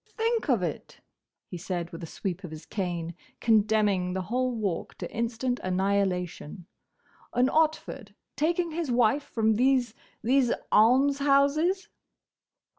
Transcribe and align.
"Think 0.17 0.49
of 0.49 0.63
it!" 0.63 0.99
he 1.45 1.59
said 1.59 1.91
with 1.91 2.01
a 2.01 2.07
sweep 2.07 2.43
of 2.43 2.49
his 2.49 2.65
cane 2.65 3.13
condemning 3.39 4.13
the 4.13 4.23
whole 4.23 4.51
Walk 4.55 4.95
to 4.95 5.07
instant 5.15 5.59
annihilation. 5.63 6.65
"An 7.35 7.49
Otford 7.49 8.15
taking 8.35 8.71
his 8.71 8.89
wife 8.89 9.21
from 9.21 9.57
these—these—Almshouses!" 9.57 11.89